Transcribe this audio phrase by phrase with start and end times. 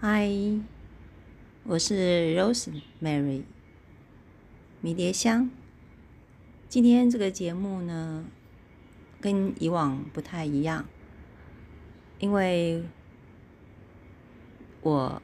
[0.00, 0.30] 嗨，
[1.64, 3.42] 我是 Rosemary
[4.80, 5.50] 迷迭香。
[6.68, 8.24] 今天这个节目呢，
[9.20, 10.86] 跟以往不太一样，
[12.20, 12.84] 因为
[14.82, 15.20] 我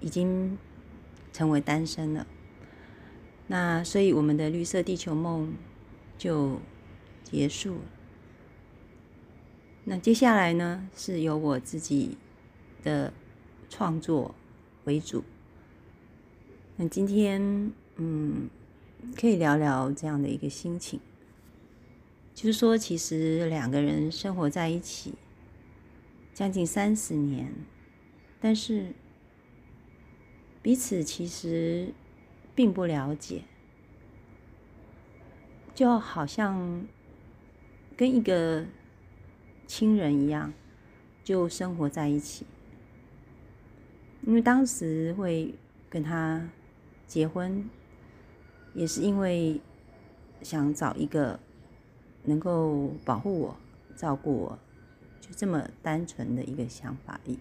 [0.00, 0.56] 已经
[1.30, 2.26] 成为单身了。
[3.48, 5.52] 那所以我们的绿色地球梦
[6.16, 6.58] 就
[7.22, 7.80] 结束了。
[9.84, 12.16] 那接下来呢，是由我自己
[12.82, 13.12] 的
[13.68, 14.34] 创作
[14.84, 15.22] 为主。
[16.76, 18.48] 那今天，嗯，
[19.16, 21.00] 可以聊聊这样的一个心情，
[22.34, 25.14] 就是说，其实两个人生活在一起
[26.34, 27.52] 将近三十年，
[28.40, 28.92] 但是
[30.62, 31.92] 彼此其实
[32.54, 33.42] 并不了解，
[35.74, 36.86] 就好像
[37.96, 38.64] 跟一个。
[39.68, 40.54] 亲人一样，
[41.24, 42.46] 就生活在一起。
[44.26, 45.54] 因为当时会
[45.88, 46.46] 跟他
[47.06, 47.64] 结婚，
[48.74, 49.58] 也是因为
[50.42, 51.40] 想找一个
[52.24, 53.56] 能够保护我、
[53.94, 54.58] 照顾我，
[55.20, 57.38] 就这么单纯的一个想法而已。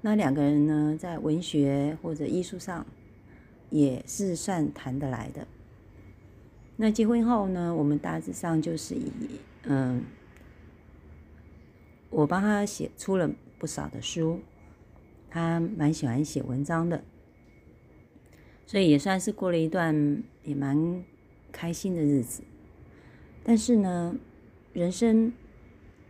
[0.00, 2.86] 那两个人呢，在文学或者艺术上
[3.68, 5.46] 也是算谈得来的。
[6.76, 9.10] 那结婚后呢，我们大致上就是以
[9.64, 10.02] 嗯。
[12.10, 14.38] 我帮他写出了不少的书，
[15.32, 17.02] 他蛮喜欢写文章的，
[18.66, 21.02] 所以也算是过了一段也蛮
[21.50, 22.42] 开心的日子。
[23.42, 24.14] 但是呢，
[24.74, 25.32] 人生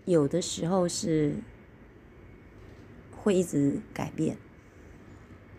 [0.07, 1.37] 有的时候是
[3.13, 4.37] 会一直改变。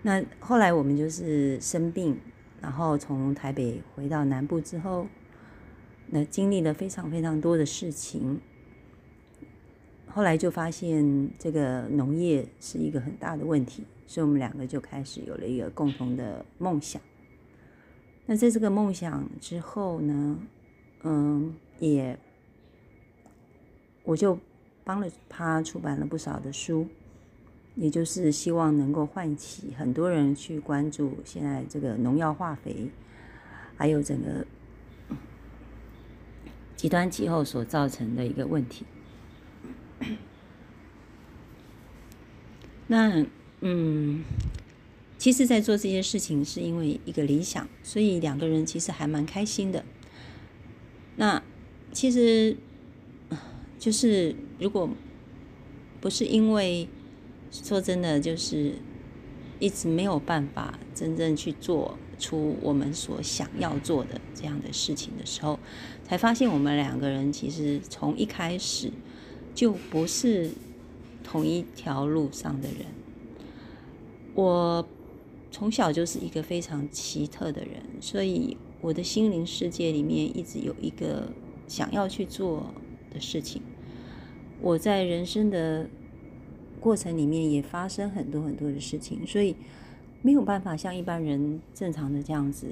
[0.02, 2.20] 那后来我们就是生病，
[2.60, 5.08] 然后从台北回到南部之后，
[6.08, 8.42] 那经历了非常非常多的事情。
[10.14, 17.02] 后来就发现这个农业是一个很大的问题，所以我们两个就开始有了一个共同的梦想。
[18.28, 20.38] 那在这个梦想之后呢，
[21.02, 22.16] 嗯，也
[24.04, 24.38] 我就
[24.84, 26.88] 帮了他出版了不少的书，
[27.74, 32.88] 也就是希望能够唤起很多人去关注现在这个农药化肥，
[33.76, 34.46] 还有整个
[36.76, 38.86] 极端气候所造成的一个问题。
[42.88, 43.26] 那
[43.62, 44.24] 嗯，
[45.18, 49.86] 其实，在做这些事情是因为一个理想，所以两个人其实还蛮开心的。
[51.16, 51.42] 那
[51.94, 52.58] 其实
[53.80, 54.90] 就是如果
[56.02, 56.90] 不是因为
[57.52, 58.74] 说真的，就是
[59.60, 65.58] 一直没有办法真正去做出我们所想要做的这样的事情的时候，
[66.04, 68.92] 才发现我们两个人其实从一开始。
[69.54, 70.52] 就不是
[71.24, 72.88] 同一条路上的人。
[74.36, 74.88] 我
[75.52, 81.32] 从小就是一个非常奇特的人，所以我的心灵世界里面一直有一个
[81.68, 82.74] 想要去做
[83.12, 83.62] 的事情。
[84.60, 85.88] 我在人生的
[86.80, 89.56] 过程里面也发生很多很多的事情，所以
[90.24, 92.68] 没有办法像一般人正常的这样子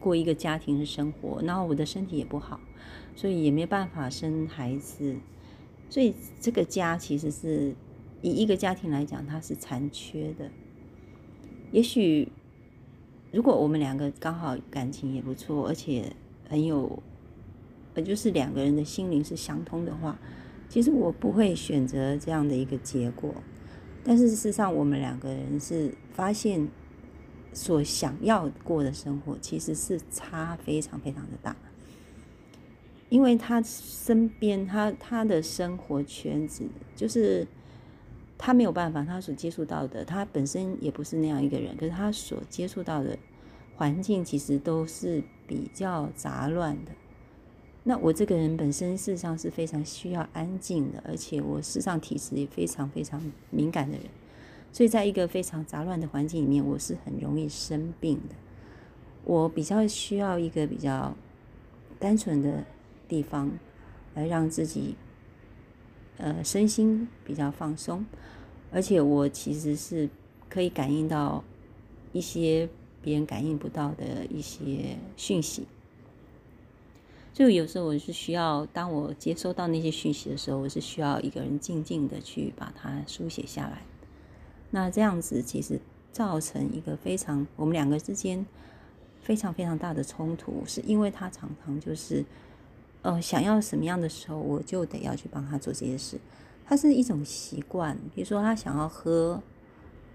[0.00, 1.42] 过一个家庭的生活。
[1.42, 2.58] 然后我的身体也不好，
[3.14, 5.16] 所以也没办法生孩子。
[5.94, 7.72] 所以这个家其实是
[8.20, 10.50] 以一个家庭来讲，它是残缺的。
[11.70, 12.32] 也许
[13.30, 16.12] 如果我们两个刚好感情也不错，而且
[16.48, 17.00] 很有，
[17.94, 20.18] 呃，就是两个人的心灵是相通的话，
[20.68, 23.32] 其实我不会选择这样的一个结果。
[24.02, 26.66] 但是事实上，我们两个人是发现
[27.52, 31.54] 所想要过的生活，其实是差非常非常的大。
[33.14, 36.64] 因为他身边，他他的生活圈子
[36.96, 37.46] 就是
[38.36, 43.16] 他没有办法，他所接触到的，他本身也不是那样一个人，可是他所接触到的
[43.76, 46.90] 环境其实都是比较杂乱的。
[47.84, 54.06] 那我这个人本身事实上是非常需要安静的，而且我事实上体质也非常非常敏感的人，
[54.72, 58.34] 所以在一个非常杂乱的环境里面，我是很容易生病的。
[59.22, 61.14] 我比较需要一个比较
[62.00, 62.64] 单纯的。
[63.08, 63.50] 地方
[64.14, 64.94] 来让自己
[66.16, 68.04] 呃身心比较放松，
[68.70, 70.08] 而且我其实是
[70.48, 71.42] 可以感应到
[72.12, 72.68] 一些
[73.02, 75.66] 别人感应不到的一些讯息，
[77.32, 83.82] 就有时候我是需要，当我接收到那些讯息的时候，我是需要一个人静静的去把它书写下来。
[84.70, 85.80] 那这样子其实
[86.12, 88.46] 造成一个非常我们两个之间
[89.20, 92.24] 非常非常大的冲突，是因为他常常就是。
[93.04, 96.18] 呃，想要什么样的时候，我就得要去帮他做这些事。
[96.64, 97.94] 他是一种习惯。
[98.14, 99.42] 比如说，他想要喝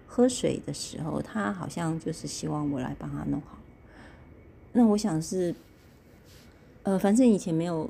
[0.07, 3.59] 喝水的时候，他好像就是希望我来帮他弄好。
[4.73, 5.53] 那我想是，
[6.81, 7.87] 呃，反正以前没有，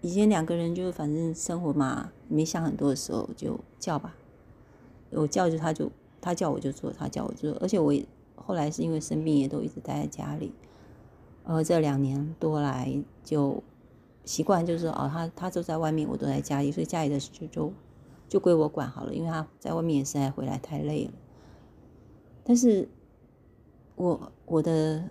[0.00, 4.14] 以前两个人就反正生活嘛，没想很多的时候就叫吧，
[5.10, 5.90] 我叫就他就
[6.20, 8.06] 他叫我就做，他叫我做，而且我也
[8.36, 10.52] 后来是因为生病也都一直待在家里，
[11.42, 13.60] 呃，这两年多来就
[14.24, 17.72] 习惯就是哦，他他都在外面，我都在家里，所以家里的事就就
[18.28, 21.12] 就归我管好了，因为他在外面也实在回来太累了，
[22.42, 22.88] 但是
[23.96, 25.04] 我我的。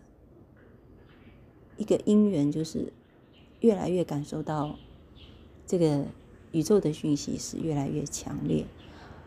[1.75, 2.93] 一个因缘就是
[3.61, 4.75] 越来越感受到
[5.65, 6.05] 这个
[6.51, 8.63] 宇宙的讯息是越来越强烈，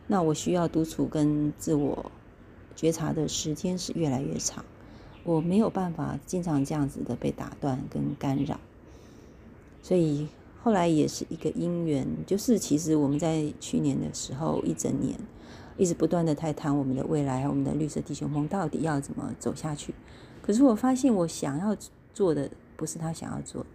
[0.06, 2.10] 那我需要独处跟自我
[2.76, 4.64] 觉察的时间是越来越长，
[5.24, 8.60] 我没有办法经常这样子的被打断跟干扰，
[9.86, 10.26] 所以
[10.64, 15.16] 后来也是一个因缘，就是其实我们在去年的时候一整年
[15.76, 19.94] 一直不断的在谈我们的未来，我们的绿色地球梦到底要怎么走下去，
[20.42, 21.76] 可是我发现我想要。
[22.16, 23.66] 做的不是他想要做，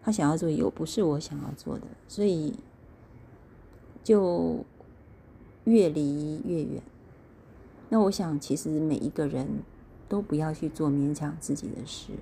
[0.00, 2.54] 他想要做又不是我想要做的，所以
[4.04, 4.64] 就
[5.64, 6.80] 越离越远。
[7.88, 9.48] 那我想，其实每一个人
[10.08, 12.12] 都不要去做勉强自己的事，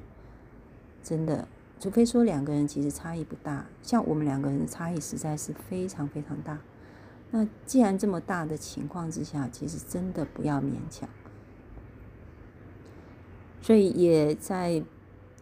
[1.02, 1.46] 真的，
[1.78, 6.61] 除非说两个人其实差异不大，像我们两个人的差异实在是非常非常大。
[7.31, 11.08] 那既然这么大的情况之下，其实真的不要勉强。
[13.61, 14.82] 所以也在。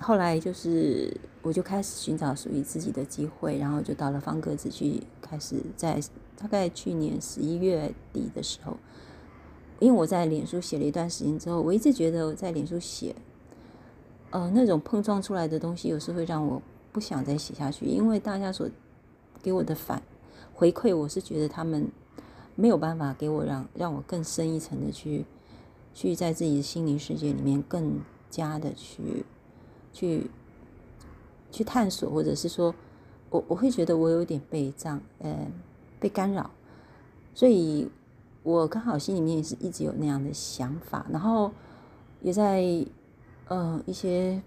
[0.01, 6.01] 后来就是，我就开始寻找属于自己的机会，然后就到了方格子去，开始在
[6.37, 8.77] 大概去年十一月底的时候，
[9.79, 13.15] 因为我在脸书写了一段时间之后，我一直觉得我在脸书写，
[14.35, 16.61] 呃，那种碰撞出来的东西，有时会让我
[16.91, 18.69] 不想再写下去，因为大家所
[19.41, 20.03] 给我的反
[20.53, 21.89] 回馈，我是觉得他们
[22.57, 25.25] 没有办法给我让让我更深一层的去
[25.95, 29.25] 去在自己的心灵世界里面更加的去。
[29.93, 30.29] 去
[31.53, 32.75] 去探索，或者是说，
[33.31, 35.47] 我我会觉得我有点被障，呃，
[36.01, 36.51] 被干扰，
[37.33, 37.89] 所以
[38.43, 41.53] 我刚好心里面也是一直有那样的想法，然后
[42.21, 42.85] 也在
[43.49, 44.43] 呃一些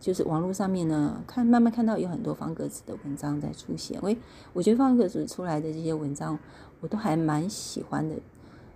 [0.00, 4.16] 就是网络上面呢，看慢慢看到有很多方格子的文章在出现，喂，
[4.52, 6.38] 我觉得方格子出来的这些文章，
[6.80, 8.16] 我都还蛮喜欢的。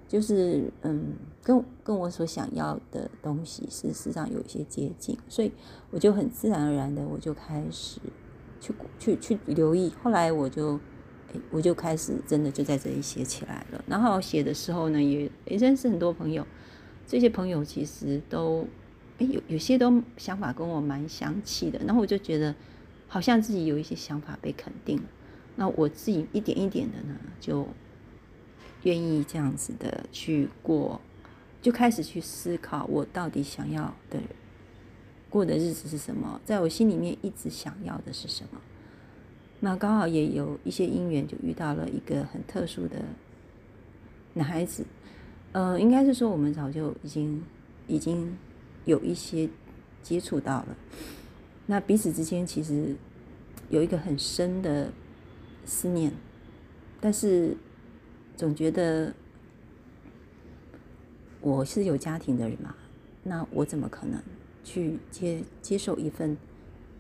[0.09, 5.51] 就是嗯，跟跟我所想要的东西事实上有一些接近，所以
[5.91, 7.99] 我就很自然而然的我就开始
[8.61, 9.93] 去去去留意。
[10.05, 10.77] 后来我就
[11.35, 13.85] 哎，我就开始真的就在这里写起来了。
[13.89, 16.47] 然后写的时候呢，也也认识很多朋友，
[17.05, 18.65] 这些朋友其实都
[19.19, 21.79] 哎有有些都想法跟我蛮相契的。
[21.87, 22.55] 然后我就觉得
[23.09, 25.05] 好像自己有一些想法被肯定了。
[25.57, 27.67] 那我自己一点一点的呢就。
[28.83, 31.01] 愿意这样子的去过，
[31.61, 34.21] 就开始去思考我到底想要的
[35.29, 38.61] 过的日子是什么，在我心里面一直想要的是什么。
[39.59, 43.03] 那刚好也有一些因缘，就遇到了一个很特殊的
[44.35, 44.85] 男孩子。
[45.51, 47.43] 呃，应该是说我们早就已经
[47.89, 48.37] 已经
[48.87, 49.47] 有一些
[50.03, 50.77] 接触到了。
[51.67, 52.97] 那彼此之间其实
[53.69, 54.91] 有一个很深的
[55.67, 56.11] 思念，
[56.99, 57.55] 但是。
[58.39, 59.15] 总觉得
[61.41, 62.75] 我是有家庭的人嘛，
[63.23, 64.23] 那我怎么可能
[64.63, 66.37] 去接接受一份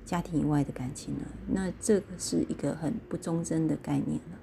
[0.02, 1.26] 家庭以外的感情呢？
[1.46, 4.38] 那这个是一个很不忠贞的概念了。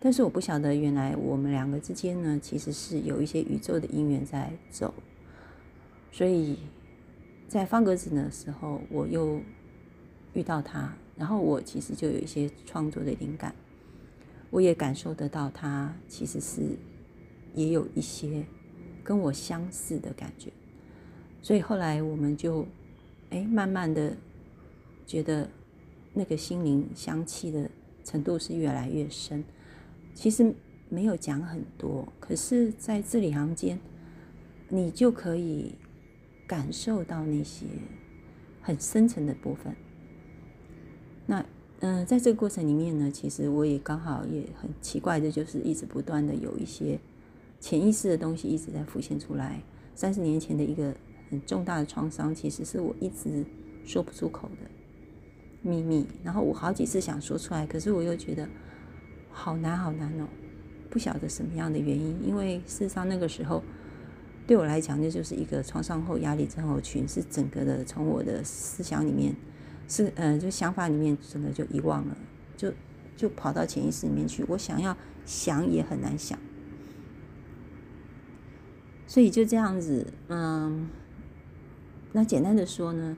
[0.00, 4.94] 但是我不晓得，原来我们两个之间呢，其实是有一些宇宙的因缘在走。
[6.12, 6.58] 所以
[7.48, 9.40] 在方格子的时候，我又
[10.34, 13.54] 遇到他，然后我其实就有一些创作的灵感。
[14.50, 16.60] 我也感受得到，他其实是
[17.54, 18.44] 也有一些
[19.04, 20.50] 跟我相似的感觉，
[21.40, 22.66] 所以后来我们就
[23.30, 24.12] 哎慢慢的
[25.06, 25.48] 觉得
[26.12, 27.70] 那个心灵香气的
[28.04, 29.44] 程度是越来越深。
[30.14, 30.52] 其实
[30.88, 33.78] 没有讲很多，可是在字里行间，
[34.68, 35.76] 你就可以
[36.50, 37.66] 感受到那些
[38.60, 39.72] 很深层的部分。
[41.26, 41.44] 那。
[41.82, 47.00] 嗯，在这个过程里面呢，其实我也刚好也很奇怪的，就是一直不断的有一些
[47.58, 49.62] 潜意识的东西一直在浮现出来。
[49.94, 50.94] 三十年前的一个
[51.30, 53.42] 很重大的创伤，其实是我一直
[53.86, 54.70] 说不出口的
[55.62, 56.06] 秘密。
[56.22, 58.46] 然后我好几次想说出来，可是我又觉得
[59.30, 60.28] 好难好难哦，
[60.90, 62.14] 不晓得什么样的原因。
[62.22, 63.62] 因为事实上那个时候
[64.46, 69.34] 对我来讲，那就是一个创伤后压力症候群，是整个的从我的思想里面。
[69.88, 72.16] 是，嗯，就想法里面整个就遗忘了，
[72.56, 72.72] 就
[73.16, 76.38] 就跑到潜意识里面去，我想要想也很难想。
[79.06, 80.88] 所以就这样子，嗯，
[82.12, 83.16] 那简单的说呢，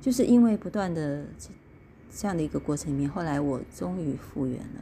[0.00, 1.26] 就是因为不断的
[2.10, 4.80] 这样的一个过程里面，后来我终于复原了，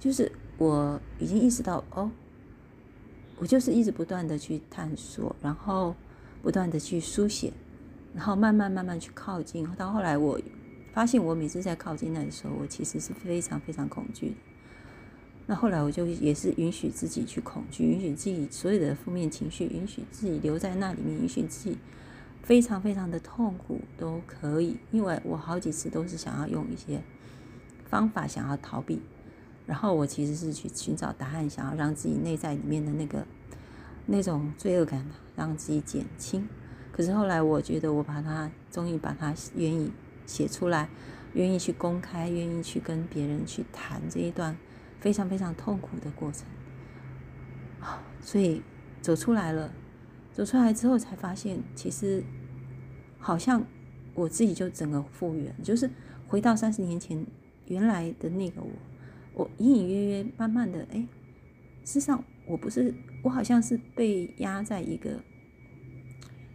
[0.00, 2.10] 就是我已经意识到，哦，
[3.38, 5.94] 我就是一直不断的去探索，然后
[6.42, 7.52] 不断的去书写，
[8.14, 10.40] 然后慢慢慢慢去靠近，到后来我
[10.92, 14.36] 发现，我每次在靠近那的时候，我其实是非常非常恐惧的。
[15.48, 21.76] 那后来我就也是允许自己去恐惧，允许自己所有的负面情绪，允许自己留在那里面，允许自己
[22.42, 24.78] 非常非常的痛苦都可以。
[24.90, 27.00] 因为我好几次都是想要用一些
[27.88, 29.00] 方法想要逃避，
[29.66, 33.26] 然后我其实是去寻找答案，想要让自己内在里面的那个
[34.06, 35.04] 那种罪恶感
[35.34, 36.48] 让自己减轻。
[36.92, 39.92] 可是后来我觉得我把它终于把它愿意
[40.24, 40.88] 写出来，
[41.34, 44.56] 愿意去公开，愿意去跟别人去谈这一段。
[44.98, 46.46] 非常非常痛苦的过程，
[48.20, 48.62] 所以
[49.02, 49.70] 走出来了，
[50.32, 52.24] 走出来之后才发现，其实
[53.18, 53.62] 好像
[54.14, 55.88] 我自己就整个复原，就是
[56.26, 57.24] 回到三十年前
[57.66, 58.70] 原来的那个我，
[59.36, 61.06] 我隐隐约约、慢慢的，哎，
[61.84, 65.20] 事实上我不是，我好像是被压在一个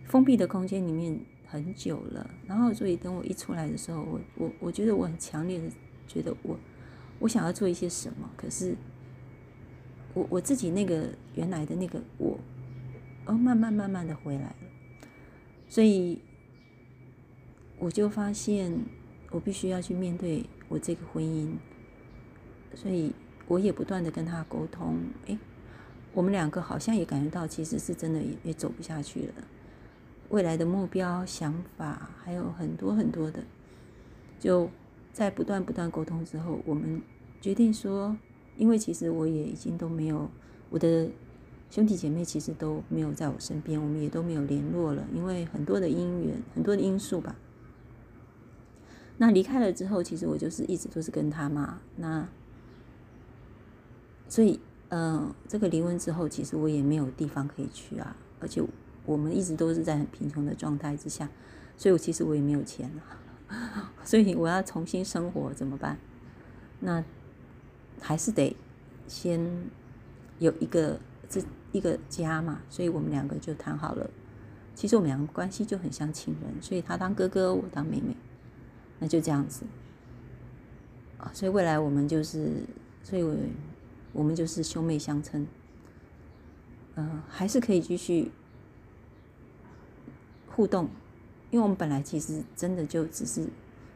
[0.05, 5.69] 封闭的空间里面很久了，然后所以等我一出来的时候，我我我觉得我很强烈的
[6.07, 6.59] 觉得我。
[7.19, 8.75] 我想要做一些什么，可是
[10.15, 12.39] 我我自己那个原来的那个我，
[13.27, 14.55] 哦，慢慢慢慢的回来了，
[15.69, 16.19] 所以
[17.77, 18.75] 我就发现
[19.29, 21.49] 我必须要去面对我这个婚姻，
[22.75, 23.13] 所以
[23.47, 24.97] 我也不断的跟他沟通，
[25.27, 25.37] 诶，
[26.13, 29.33] 我们两个好像也感觉到其实是真的也也走不下去了，
[30.29, 33.43] 未来的目标、想法还有很多很多的，
[34.39, 34.69] 就。
[35.13, 37.01] 在不断不断沟通之后，我们
[37.41, 38.15] 决定说，
[38.55, 40.31] 因为其实我也已经都没有
[40.69, 41.09] 我的
[41.69, 47.35] 兄弟姐妹，其实都没有在我身边，我们也都没有联络了，因为很多的因缘，很多的因素吧。
[49.17, 51.81] 那离开了之后，其实我就是一直都是跟他嘛。
[51.97, 52.25] 那
[54.31, 54.57] 所以，
[54.87, 58.63] 嗯，这个离婚之后，其实我也没有地方可以去啊，而且
[59.05, 61.27] 我们一直都是在很贫穷的状态之下，
[61.75, 62.89] 所以我其实我也没有钱
[63.49, 63.91] 啊。
[64.05, 65.97] 所以我要重新生活怎么办？
[66.79, 67.03] 那
[67.99, 68.55] 还是得
[69.05, 69.45] 先
[70.39, 70.97] 有一个
[71.27, 71.41] 这
[71.73, 72.61] 一个家嘛。
[72.69, 74.09] 所以我们两个就谈好了。
[74.73, 78.15] 其实我们两个关系就很像亲人，所以他当哥哥，我当妹妹，
[78.99, 79.65] 那就这样子
[81.17, 81.29] 啊。
[81.33, 82.63] 所以未来我们就是，
[83.03, 83.35] 所以我
[84.13, 85.47] 我们就是兄妹相称。
[86.95, 88.31] 嗯，还是可以继续
[90.47, 90.89] 互动。
[91.49, 93.45] 因为我们本来其实真的就只是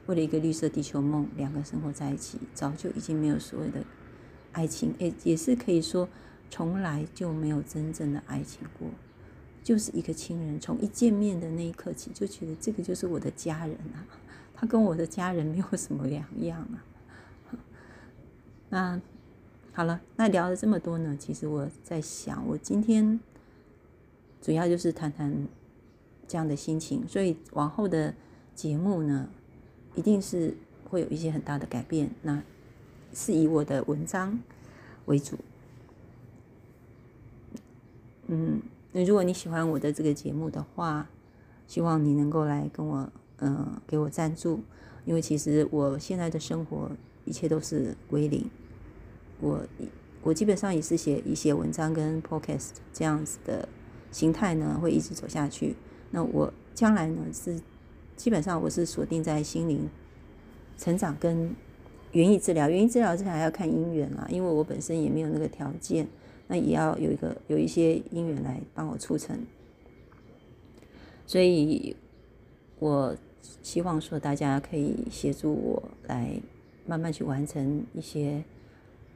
[0.07, 3.81] 为了一个绿色地球梦，两个生活在一起，早就已经没有所谓的
[4.51, 6.07] 爱情，也也是可以说
[6.50, 8.89] 从来就没有真正的爱情过，
[9.63, 10.60] 就是一个亲人。
[10.60, 14.03] 从一见面的那一刻起，就觉得这个就是我的家人啊，
[14.53, 16.84] 他跟我的家人没有什么两样啊。
[18.69, 19.01] 那
[19.75, 23.20] 好了，那聊了这么多呢，其实我在想，我今天
[24.41, 25.48] 主要就是谈谈。
[26.27, 28.12] 这样的心情，所以往后的
[28.55, 29.29] 节目呢，
[29.94, 30.55] 一定是
[30.89, 32.10] 会有一些很大的改变。
[32.24, 32.41] 那
[33.13, 34.39] 是以我的文章
[35.05, 35.38] 为主。
[38.25, 38.60] 嗯，
[38.91, 41.08] 那如果你喜欢我的这个节目的话，
[41.67, 44.62] 希望你能够来跟我，嗯，给我赞助。
[45.05, 46.89] 因为其实我现在的生活
[47.25, 48.50] 一切都是归零，
[49.39, 49.65] 我
[50.23, 53.67] 我基本上也是写一些文章跟 podcast 这样子的
[54.11, 55.75] 形态呢，会一直走下去。
[56.11, 57.59] 那我将来呢是
[58.15, 59.89] 基本上我是锁定在心灵
[60.77, 61.53] 成长跟
[62.13, 66.07] 园艺治疗，园艺治疗这还要看姻缘啊，因为我本身也没有那个条件，
[66.47, 69.37] 那也要有一个有一些姻缘来帮我促成，
[71.27, 71.95] 所以
[72.79, 73.15] 我
[73.61, 76.39] 希望说大家可以协助我来
[76.85, 78.43] 慢慢去完成一些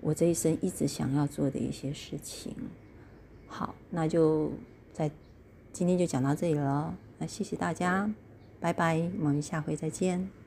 [0.01, 2.55] 我这一生一直想要做的一些事情。
[3.47, 4.51] 好，那就
[4.93, 5.09] 在。
[5.71, 8.09] 今天就讲到这里了，那谢谢大家，
[8.59, 10.38] 拜拜，我们下回再见。